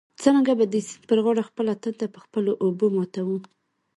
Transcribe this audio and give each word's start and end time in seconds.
څرنګه 0.21 0.53
به 0.59 0.65
د 0.73 0.75
سیند 0.87 1.03
پر 1.09 1.17
غاړه 1.23 1.43
خپله 1.49 1.73
تنده 1.83 2.07
په 2.15 2.19
خپلو 2.25 2.51
اوبو 2.63 2.85
ماتوو. 2.95 3.37